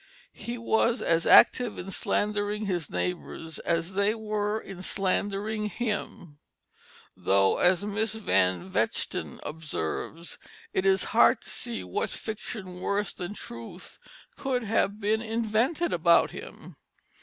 He 0.33 0.57
was 0.57 0.99
as 0.99 1.27
active 1.27 1.77
in 1.77 1.91
slandering 1.91 2.65
his 2.65 2.89
neighbors 2.89 3.59
as 3.59 3.93
they 3.93 4.15
were 4.15 4.59
in 4.59 4.81
slandering 4.81 5.69
him; 5.69 6.39
though, 7.15 7.59
as 7.59 7.85
Miss 7.85 8.15
Van 8.15 8.67
Vechten 8.67 9.39
observes, 9.43 10.39
"It 10.73 10.87
is 10.87 11.03
hard 11.13 11.39
to 11.41 11.49
see 11.51 11.83
what 11.83 12.09
fiction 12.09 12.79
worse 12.79 13.13
than 13.13 13.35
truth 13.35 13.99
could 14.35 14.63
have 14.63 14.99
been 14.99 15.21
invented 15.21 15.93
about 15.93 16.31
him." 16.31 16.77